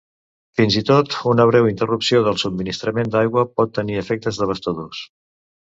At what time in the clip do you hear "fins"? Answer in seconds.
0.61-0.77